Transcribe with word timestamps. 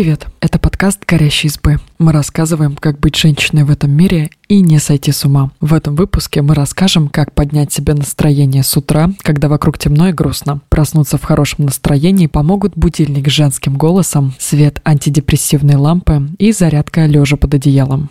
Привет, 0.00 0.28
это 0.40 0.58
подкаст 0.58 1.04
«Горящие 1.06 1.50
избы». 1.50 1.76
Мы 1.98 2.12
рассказываем, 2.12 2.74
как 2.74 2.98
быть 2.98 3.16
женщиной 3.16 3.64
в 3.64 3.70
этом 3.70 3.90
мире 3.90 4.30
и 4.48 4.62
не 4.62 4.78
сойти 4.78 5.12
с 5.12 5.26
ума. 5.26 5.50
В 5.60 5.74
этом 5.74 5.94
выпуске 5.94 6.40
мы 6.40 6.54
расскажем, 6.54 7.08
как 7.08 7.34
поднять 7.34 7.70
себе 7.70 7.92
настроение 7.92 8.62
с 8.62 8.74
утра, 8.78 9.10
когда 9.20 9.50
вокруг 9.50 9.76
темно 9.76 10.08
и 10.08 10.12
грустно. 10.12 10.62
Проснуться 10.70 11.18
в 11.18 11.22
хорошем 11.22 11.66
настроении 11.66 12.28
помогут 12.28 12.72
будильник 12.76 13.28
с 13.28 13.30
женским 13.30 13.76
голосом, 13.76 14.32
свет 14.38 14.80
антидепрессивной 14.86 15.76
лампы 15.76 16.30
и 16.38 16.50
зарядка 16.52 17.04
лежа 17.04 17.36
под 17.36 17.52
одеялом. 17.52 18.08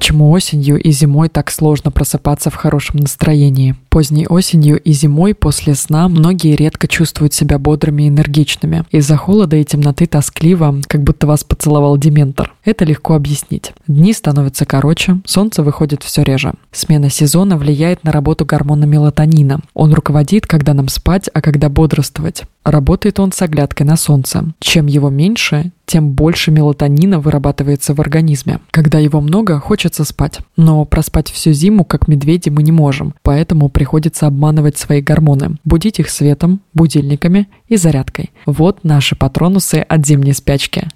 Почему 0.00 0.30
осенью 0.30 0.80
и 0.80 0.92
зимой 0.92 1.28
так 1.28 1.50
сложно 1.50 1.90
просыпаться 1.90 2.48
в 2.48 2.54
хорошем 2.54 3.00
настроении? 3.00 3.76
Поздней 3.90 4.26
осенью 4.26 4.80
и 4.80 4.92
зимой 4.92 5.34
после 5.34 5.74
сна 5.74 6.08
многие 6.08 6.56
редко 6.56 6.88
чувствуют 6.88 7.34
себя 7.34 7.58
бодрыми 7.58 8.04
и 8.04 8.08
энергичными. 8.08 8.84
Из-за 8.90 9.18
холода 9.18 9.56
и 9.56 9.64
темноты 9.64 10.06
тоскливо, 10.06 10.80
как 10.86 11.02
будто 11.02 11.26
вас 11.26 11.44
поцеловал 11.44 11.98
дементор. 11.98 12.54
Это 12.64 12.86
легко 12.86 13.14
объяснить. 13.14 13.74
Дни 13.88 14.14
становятся 14.14 14.64
короче, 14.64 15.20
солнце 15.26 15.62
выходит 15.62 16.02
все 16.02 16.22
реже. 16.22 16.54
Смена 16.72 17.10
сезона 17.10 17.58
влияет 17.58 18.02
на 18.02 18.10
работу 18.10 18.46
гормона 18.46 18.86
мелатонина. 18.86 19.60
Он 19.74 19.92
руководит, 19.92 20.46
когда 20.46 20.72
нам 20.72 20.88
спать, 20.88 21.28
а 21.34 21.42
когда 21.42 21.68
бодрствовать. 21.68 22.44
Работает 22.64 23.18
он 23.18 23.32
с 23.32 23.40
оглядкой 23.42 23.86
на 23.86 23.96
солнце. 23.96 24.44
Чем 24.60 24.86
его 24.86 25.08
меньше, 25.08 25.72
тем 25.86 26.10
больше 26.12 26.50
мелатонина 26.50 27.18
вырабатывается 27.18 27.94
в 27.94 28.00
организме. 28.00 28.60
Когда 28.70 28.98
его 28.98 29.20
много, 29.20 29.58
хочется 29.58 30.04
спать. 30.04 30.38
Но 30.56 30.84
проспать 30.84 31.30
всю 31.30 31.52
зиму, 31.52 31.84
как 31.84 32.06
медведи, 32.06 32.48
мы 32.50 32.62
не 32.62 32.72
можем. 32.72 33.14
Поэтому 33.22 33.70
приходится 33.70 34.26
обманывать 34.26 34.78
свои 34.78 35.00
гормоны. 35.00 35.56
Будить 35.64 35.98
их 36.00 36.10
светом, 36.10 36.60
будильниками 36.74 37.48
и 37.68 37.76
зарядкой. 37.76 38.30
Вот 38.46 38.84
наши 38.84 39.16
патронусы 39.16 39.76
от 39.76 40.06
зимней 40.06 40.34
спячки. 40.34 40.86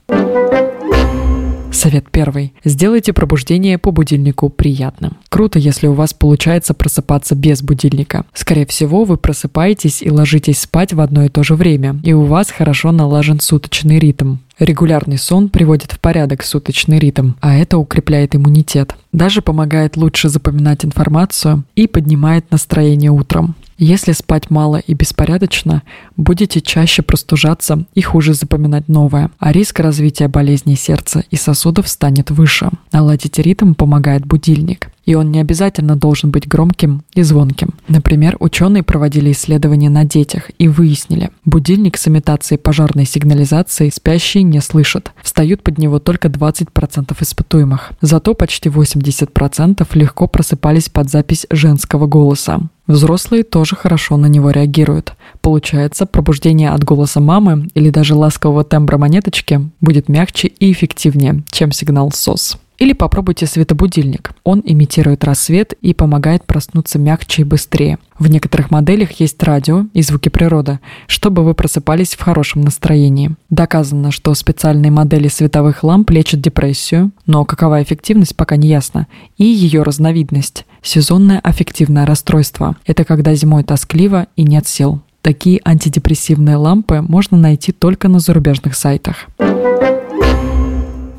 Совет 1.74 2.08
первый. 2.10 2.54
Сделайте 2.64 3.12
пробуждение 3.12 3.78
по 3.78 3.90
будильнику 3.90 4.48
приятным. 4.48 5.16
Круто, 5.28 5.58
если 5.58 5.88
у 5.88 5.92
вас 5.92 6.14
получается 6.14 6.72
просыпаться 6.72 7.34
без 7.34 7.62
будильника. 7.62 8.24
Скорее 8.32 8.64
всего, 8.64 9.04
вы 9.04 9.16
просыпаетесь 9.16 10.00
и 10.00 10.10
ложитесь 10.10 10.60
спать 10.60 10.92
в 10.92 11.00
одно 11.00 11.24
и 11.24 11.28
то 11.28 11.42
же 11.42 11.56
время, 11.56 12.00
и 12.04 12.12
у 12.12 12.22
вас 12.22 12.52
хорошо 12.52 12.92
налажен 12.92 13.40
суточный 13.40 13.98
ритм. 13.98 14.36
Регулярный 14.58 15.18
сон 15.18 15.48
приводит 15.48 15.90
в 15.90 15.98
порядок 15.98 16.44
суточный 16.44 17.00
ритм, 17.00 17.32
а 17.40 17.56
это 17.56 17.76
укрепляет 17.76 18.36
иммунитет. 18.36 18.94
Даже 19.12 19.42
помогает 19.42 19.96
лучше 19.96 20.28
запоминать 20.28 20.84
информацию 20.84 21.64
и 21.74 21.88
поднимает 21.88 22.52
настроение 22.52 23.10
утром. 23.10 23.56
Если 23.76 24.12
спать 24.12 24.50
мало 24.50 24.76
и 24.76 24.94
беспорядочно, 24.94 25.82
будете 26.16 26.60
чаще 26.60 27.02
простужаться 27.02 27.84
и 27.94 28.02
хуже 28.02 28.34
запоминать 28.34 28.88
новое, 28.88 29.30
а 29.38 29.52
риск 29.52 29.80
развития 29.80 30.28
болезней 30.28 30.76
сердца 30.76 31.24
и 31.30 31.36
сосудов 31.36 31.88
станет 31.88 32.30
выше. 32.30 32.70
Наладить 32.92 33.38
ритм 33.38 33.74
помогает 33.74 34.26
будильник 34.26 34.88
и 35.04 35.14
он 35.14 35.30
не 35.30 35.40
обязательно 35.40 35.96
должен 35.96 36.30
быть 36.30 36.48
громким 36.48 37.02
и 37.14 37.22
звонким. 37.22 37.74
Например, 37.88 38.36
ученые 38.40 38.82
проводили 38.82 39.32
исследования 39.32 39.90
на 39.90 40.04
детях 40.04 40.50
и 40.58 40.68
выяснили, 40.68 41.30
будильник 41.44 41.96
с 41.96 42.08
имитацией 42.08 42.58
пожарной 42.58 43.04
сигнализации 43.04 43.90
спящие 43.90 44.42
не 44.42 44.60
слышат. 44.60 45.12
Встают 45.22 45.62
под 45.62 45.78
него 45.78 45.98
только 45.98 46.28
20% 46.28 47.16
испытуемых. 47.20 47.92
Зато 48.00 48.34
почти 48.34 48.68
80% 48.68 49.86
легко 49.94 50.26
просыпались 50.26 50.88
под 50.88 51.10
запись 51.10 51.46
женского 51.50 52.06
голоса. 52.06 52.60
Взрослые 52.86 53.44
тоже 53.44 53.76
хорошо 53.76 54.18
на 54.18 54.26
него 54.26 54.50
реагируют. 54.50 55.14
Получается, 55.40 56.04
пробуждение 56.04 56.70
от 56.70 56.84
голоса 56.84 57.20
мамы 57.20 57.68
или 57.74 57.88
даже 57.88 58.14
ласкового 58.14 58.62
тембра 58.62 58.98
монеточки 58.98 59.70
будет 59.80 60.08
мягче 60.08 60.48
и 60.48 60.70
эффективнее, 60.70 61.44
чем 61.50 61.72
сигнал 61.72 62.12
СОС. 62.12 62.58
Или 62.78 62.92
попробуйте 62.92 63.46
светобудильник. 63.46 64.32
Он 64.42 64.60
имитирует 64.64 65.22
рассвет 65.22 65.74
и 65.80 65.94
помогает 65.94 66.44
проснуться 66.44 66.98
мягче 66.98 67.42
и 67.42 67.44
быстрее. 67.44 67.98
В 68.18 68.28
некоторых 68.28 68.70
моделях 68.70 69.12
есть 69.20 69.40
радио 69.42 69.86
и 69.92 70.02
звуки 70.02 70.28
природы, 70.28 70.80
чтобы 71.06 71.44
вы 71.44 71.54
просыпались 71.54 72.14
в 72.14 72.20
хорошем 72.20 72.62
настроении. 72.62 73.36
Доказано, 73.48 74.10
что 74.10 74.34
специальные 74.34 74.90
модели 74.90 75.28
световых 75.28 75.84
ламп 75.84 76.10
лечат 76.10 76.40
депрессию, 76.40 77.12
но 77.26 77.44
какова 77.44 77.82
эффективность 77.82 78.36
пока 78.36 78.56
не 78.56 78.68
ясно, 78.68 79.06
и 79.38 79.44
ее 79.44 79.82
разновидность– 79.82 80.66
сезонное 80.82 81.38
аффективное 81.38 82.06
расстройство. 82.06 82.76
Это 82.86 83.04
когда 83.04 83.34
зимой 83.34 83.62
тоскливо 83.62 84.26
и 84.36 84.42
нет 84.42 84.66
сил. 84.66 85.00
Такие 85.22 85.60
антидепрессивные 85.64 86.56
лампы 86.56 87.00
можно 87.00 87.38
найти 87.38 87.72
только 87.72 88.08
на 88.08 88.18
зарубежных 88.18 88.74
сайтах. 88.74 89.28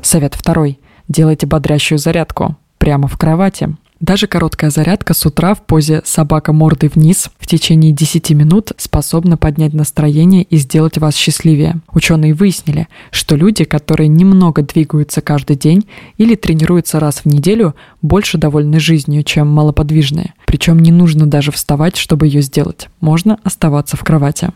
Совет 0.02 0.34
второй– 0.34 0.78
Делайте 1.08 1.46
бодрящую 1.46 1.98
зарядку 1.98 2.56
прямо 2.78 3.08
в 3.08 3.16
кровати. 3.16 3.76
Даже 4.00 4.26
короткая 4.26 4.70
зарядка 4.70 5.14
с 5.14 5.24
утра 5.24 5.54
в 5.54 5.62
позе 5.62 6.02
собака 6.04 6.52
мордой 6.52 6.90
вниз 6.94 7.30
в 7.38 7.46
течение 7.46 7.92
10 7.92 8.30
минут 8.32 8.72
способна 8.76 9.38
поднять 9.38 9.72
настроение 9.72 10.42
и 10.42 10.56
сделать 10.56 10.98
вас 10.98 11.16
счастливее. 11.16 11.76
Ученые 11.92 12.34
выяснили, 12.34 12.88
что 13.10 13.36
люди, 13.36 13.64
которые 13.64 14.08
немного 14.08 14.60
двигаются 14.60 15.22
каждый 15.22 15.56
день 15.56 15.88
или 16.18 16.34
тренируются 16.34 17.00
раз 17.00 17.20
в 17.20 17.26
неделю, 17.26 17.74
больше 18.02 18.36
довольны 18.36 18.80
жизнью, 18.80 19.22
чем 19.22 19.48
малоподвижные. 19.48 20.34
Причем 20.44 20.78
не 20.78 20.92
нужно 20.92 21.26
даже 21.26 21.50
вставать, 21.50 21.96
чтобы 21.96 22.26
ее 22.26 22.42
сделать. 22.42 22.88
Можно 23.00 23.38
оставаться 23.44 23.96
в 23.96 24.04
кровати. 24.04 24.50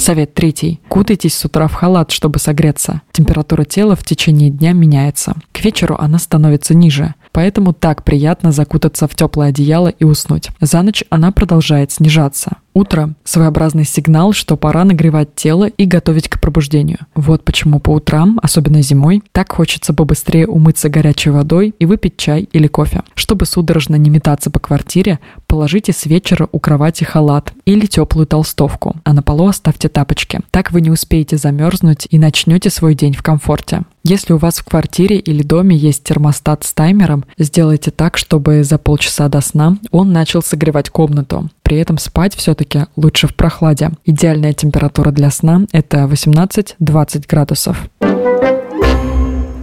Совет 0.00 0.32
третий. 0.32 0.80
Кутайтесь 0.88 1.34
с 1.34 1.44
утра 1.44 1.68
в 1.68 1.74
халат, 1.74 2.10
чтобы 2.10 2.38
согреться. 2.38 3.02
Температура 3.12 3.64
тела 3.64 3.96
в 3.96 4.02
течение 4.02 4.48
дня 4.48 4.72
меняется. 4.72 5.34
К 5.52 5.62
вечеру 5.62 5.94
она 5.98 6.18
становится 6.18 6.74
ниже. 6.74 7.14
Поэтому 7.32 7.72
так 7.72 8.04
приятно 8.04 8.52
закутаться 8.52 9.06
в 9.06 9.14
теплое 9.14 9.48
одеяло 9.48 9.88
и 9.88 10.04
уснуть. 10.04 10.50
За 10.60 10.82
ночь 10.82 11.04
она 11.10 11.32
продолжает 11.32 11.92
снижаться. 11.92 12.56
Утро– 12.72 13.14
своеобразный 13.24 13.84
сигнал, 13.84 14.32
что 14.32 14.56
пора 14.56 14.84
нагревать 14.84 15.34
тело 15.34 15.64
и 15.64 15.86
готовить 15.86 16.28
к 16.28 16.40
пробуждению. 16.40 16.98
Вот 17.16 17.44
почему 17.44 17.80
по 17.80 17.90
утрам, 17.90 18.38
особенно 18.42 18.80
зимой, 18.80 19.22
так 19.32 19.52
хочется 19.52 19.92
побыстрее 19.92 20.46
умыться 20.46 20.88
горячей 20.88 21.30
водой 21.30 21.74
и 21.80 21.86
выпить 21.86 22.16
чай 22.16 22.48
или 22.52 22.68
кофе. 22.68 23.02
Чтобы 23.14 23.46
судорожно 23.46 23.96
не 23.96 24.08
метаться 24.08 24.50
по 24.50 24.60
квартире, 24.60 25.18
положите 25.48 25.92
с 25.92 26.06
вечера 26.06 26.48
у 26.52 26.60
кровати 26.60 27.02
халат 27.02 27.52
или 27.64 27.86
теплую 27.86 28.26
толстовку, 28.26 28.96
а 29.02 29.12
на 29.12 29.22
полу 29.22 29.48
оставьте 29.48 29.88
тапочки. 29.88 30.40
Так 30.52 30.70
вы 30.70 30.80
не 30.80 30.90
успеете 30.90 31.36
замерзнуть 31.36 32.06
и 32.08 32.18
начнете 32.18 32.70
свой 32.70 32.94
день 32.94 33.14
в 33.14 33.22
комфорте. 33.22 33.82
Если 34.02 34.32
у 34.32 34.38
вас 34.38 34.58
в 34.58 34.64
квартире 34.64 35.18
или 35.18 35.42
доме 35.42 35.76
есть 35.76 36.04
термостат 36.04 36.64
с 36.64 36.72
таймером, 36.72 37.26
сделайте 37.36 37.90
так, 37.90 38.16
чтобы 38.16 38.64
за 38.64 38.78
полчаса 38.78 39.28
до 39.28 39.42
сна 39.42 39.76
он 39.90 40.12
начал 40.12 40.42
согревать 40.42 40.88
комнату. 40.88 41.50
При 41.62 41.78
этом 41.78 41.98
спать 41.98 42.34
все-таки 42.34 42.86
лучше 42.96 43.28
в 43.28 43.34
прохладе. 43.34 43.90
Идеальная 44.06 44.54
температура 44.54 45.10
для 45.10 45.30
сна– 45.30 45.66
это 45.72 46.04
18-20 46.04 47.24
градусов. 47.28 47.90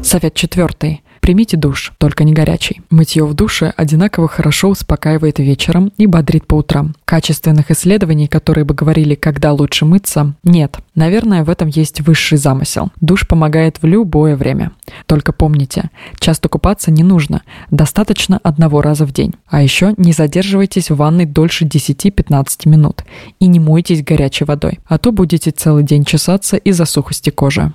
Совет 0.04 0.36
четвертый. 0.36 1.02
Примите 1.28 1.58
душ, 1.58 1.92
только 1.98 2.24
не 2.24 2.32
горячий. 2.32 2.80
Мытье 2.90 3.26
в 3.26 3.34
душе 3.34 3.74
одинаково 3.76 4.30
хорошо 4.30 4.70
успокаивает 4.70 5.40
вечером 5.40 5.92
и 5.98 6.06
бодрит 6.06 6.48
по 6.48 6.56
утрам. 6.56 6.96
Качественных 7.04 7.70
исследований, 7.70 8.28
которые 8.28 8.64
бы 8.64 8.74
говорили, 8.74 9.14
когда 9.14 9.52
лучше 9.52 9.84
мыться, 9.84 10.36
нет. 10.44 10.78
Наверное, 10.96 11.44
в 11.44 11.50
этом 11.50 11.68
есть 11.68 12.00
высший 12.00 12.38
замысел. 12.38 12.94
Душ 13.02 13.28
помогает 13.28 13.82
в 13.82 13.86
любое 13.86 14.38
время. 14.38 14.72
Только 15.06 15.34
помните, 15.34 15.90
часто 16.18 16.48
купаться 16.48 16.92
не 16.92 17.04
нужно, 17.04 17.42
достаточно 17.72 18.40
одного 18.42 18.82
раза 18.82 19.06
в 19.06 19.12
день. 19.12 19.34
А 19.50 19.62
еще 19.62 19.96
не 19.98 20.14
задерживайтесь 20.14 20.90
в 20.90 20.96
ванной 20.96 21.26
дольше 21.26 21.66
10-15 21.66 22.70
минут 22.70 23.04
и 23.42 23.48
не 23.48 23.60
мойтесь 23.60 24.02
горячей 24.02 24.46
водой, 24.46 24.80
а 24.86 24.98
то 24.98 25.12
будете 25.12 25.52
целый 25.52 25.84
день 25.84 26.06
чесаться 26.06 26.56
из-за 26.56 26.86
сухости 26.86 27.32
кожи. 27.32 27.74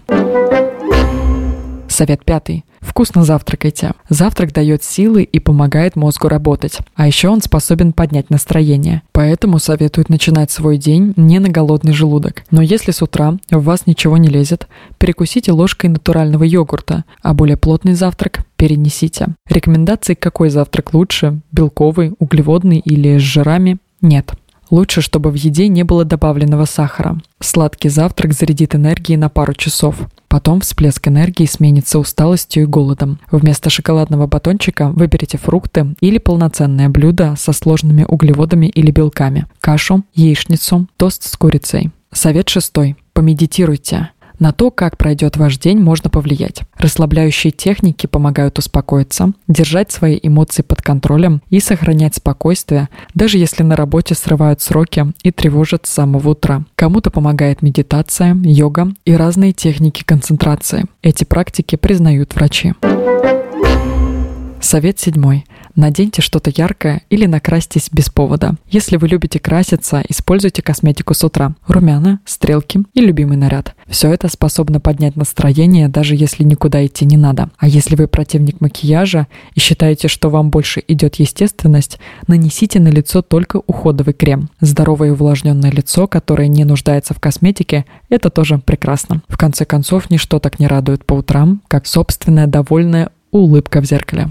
Совет 2.03 2.25
пятый. 2.25 2.65
Вкусно 2.81 3.23
завтракайте. 3.23 3.93
Завтрак 4.09 4.53
дает 4.53 4.83
силы 4.83 5.23
и 5.23 5.39
помогает 5.39 5.95
мозгу 5.95 6.27
работать. 6.27 6.79
А 6.97 7.07
еще 7.07 7.29
он 7.29 7.41
способен 7.41 7.93
поднять 7.93 8.29
настроение. 8.29 9.03
Поэтому 9.13 9.61
советуют 9.61 10.09
начинать 10.09 10.51
свой 10.51 10.79
день 10.79 11.13
не 11.15 11.39
на 11.39 11.49
голодный 11.49 11.93
желудок. 11.93 12.43
Но 12.51 12.61
если 12.61 12.91
с 12.91 13.03
утра 13.03 13.37
в 13.53 13.63
вас 13.63 13.87
ничего 13.87 14.17
не 14.17 14.29
лезет, 14.29 14.67
перекусите 14.99 15.53
ложкой 15.53 15.91
натурального 15.91 16.43
йогурта, 16.43 17.05
а 17.23 17.35
более 17.35 17.57
плотный 17.57 17.95
завтрак 17.95 18.47
перенесите. 18.57 19.29
Рекомендаций, 19.49 20.17
какой 20.17 20.51
завтрак 20.51 20.95
лучше, 20.95 21.41
белковый, 21.53 22.15
углеводный 22.19 22.81
или 22.81 23.17
с 23.17 23.23
жирами, 23.23 23.79
нет. 24.01 24.33
Лучше, 24.73 25.03
чтобы 25.03 25.31
в 25.31 25.35
еде 25.35 25.69
не 25.69 25.85
было 25.85 26.07
добавленного 26.07 26.65
сахара. 26.65 27.19
Сладкий 27.41 27.91
завтрак 27.91 28.33
зарядит 28.33 28.75
энергией 28.75 29.19
на 29.19 29.29
пару 29.29 29.53
часов. 29.53 30.09
Потом 30.29 30.63
всплеск 30.63 31.07
энергии 31.07 31.45
сменится 31.45 31.99
усталостью 31.99 32.63
и 32.63 32.67
голодом. 32.67 33.21
Вместо 33.31 33.69
шоколадного 33.69 34.27
батончика 34.27 34.89
выберите 34.89 35.37
фрукты 35.37 35.95
или 36.01 36.17
полноценное 36.17 36.89
блюдо 36.89 37.35
со 37.37 37.53
сложными 37.53 38.07
углеводами 38.09 38.65
или 38.65 38.91
белками. 38.91 39.45
Кашу, 39.61 40.05
яичницу, 40.15 40.89
тост 40.97 41.25
с 41.25 41.37
курицей. 41.37 41.91
Совет 42.11 42.49
шестой. 42.49 42.97
Помедитируйте. 43.13 44.09
На 44.43 44.53
то, 44.53 44.73
как 44.73 44.99
пройдет 44.99 45.37
ваш 45.37 45.57
день, 45.57 45.79
можно 45.79 46.11
повлиять. 46.11 46.63
Расслабляющие 46.77 47.53
техники 47.53 48.09
помогают 48.09 48.59
успокоиться, 48.59 49.31
держать 49.47 49.93
свои 49.93 50.19
эмоции 50.21 50.63
под 50.63 50.83
контролем 50.83 51.43
и 51.49 51.61
сохранять 51.61 52.17
спокойствие, 52.17 52.89
даже 53.15 53.39
если 53.39 53.63
на 53.63 53.77
работе 53.77 54.17
срывают 54.17 54.61
сроки 54.61 55.07
и 55.23 55.31
тревожат 55.31 55.87
с 55.87 55.91
самого 55.91 56.31
утра. 56.31 56.65
Кому-то 56.75 57.13
помогает 57.13 57.63
медитация, 57.63 58.37
йога 58.43 58.89
и 59.05 59.15
разные 59.15 59.53
техники 59.53 60.03
концентрации. 60.03 60.87
Эти 61.03 61.23
практики 61.23 61.77
признают 61.77 62.35
врачи. 62.35 62.75
Совет 64.61 64.99
седьмой. 64.99 65.45
Наденьте 65.75 66.23
что-то 66.23 66.51
яркое 66.55 67.03
или 67.09 67.27
накрасьтесь 67.27 67.89
без 67.91 68.11
повода. 68.11 68.57
Если 68.69 68.97
вы 68.97 69.09
любите 69.09 69.39
краситься, 69.39 70.03
используйте 70.09 70.63
косметику 70.63 71.15
с 71.15 71.25
утра. 71.25 71.55
Румяна, 71.67 72.21
стрелки 72.27 72.83
и 72.93 73.01
любимый 73.01 73.37
наряд. 73.37 73.75
Все 73.87 74.13
это 74.13 74.29
способно 74.29 74.81
поднять 74.81 75.17
настроение, 75.17 75.89
даже 75.89 76.15
если 76.15 76.45
никуда 76.45 76.85
идти 76.85 77.05
не 77.05 77.17
надо. 77.17 77.51
А 77.59 77.69
если 77.69 77.97
вы 77.97 78.07
противник 78.07 78.61
макияжа 78.61 79.27
и 79.55 79.61
считаете, 79.61 80.09
что 80.09 80.31
вам 80.31 80.51
больше 80.51 80.83
идет 80.89 81.17
естественность, 81.17 81.99
нанесите 82.27 82.81
на 82.81 82.89
лицо 82.89 83.23
только 83.23 83.61
уходовый 83.67 84.15
крем. 84.15 84.51
Здоровое 84.61 85.09
и 85.09 85.13
увлажненное 85.13 85.71
лицо, 85.71 86.07
которое 86.07 86.49
не 86.49 86.65
нуждается 86.65 87.15
в 87.15 87.21
косметике, 87.21 87.87
это 88.09 88.31
тоже 88.31 88.59
прекрасно. 88.59 89.23
В 89.29 89.39
конце 89.39 89.65
концов, 89.65 90.11
ничто 90.11 90.39
так 90.39 90.59
не 90.59 90.67
радует 90.67 91.05
по 91.05 91.15
утрам, 91.15 91.63
как 91.69 91.87
собственная 91.87 92.47
довольная 92.47 93.11
улыбка 93.31 93.81
в 93.81 93.87
зеркале. 93.87 94.31